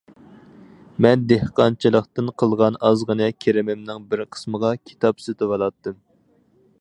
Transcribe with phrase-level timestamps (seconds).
[1.05, 6.01] مەن دېھقانچىلىقتىن قىلغان ئازغىنە كىرىمىمنىڭ بىر قىسمىغا كىتاب سېتىۋالاتتىم.